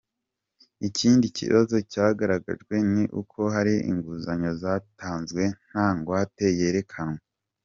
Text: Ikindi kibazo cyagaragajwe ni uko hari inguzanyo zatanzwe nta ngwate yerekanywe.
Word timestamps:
Ikindi 0.87 1.25
kibazo 1.37 1.75
cyagaragajwe 1.91 2.75
ni 2.93 3.03
uko 3.21 3.39
hari 3.55 3.75
inguzanyo 3.91 4.51
zatanzwe 4.61 5.43
nta 5.67 5.87
ngwate 5.95 6.45
yerekanywe. 6.61 7.21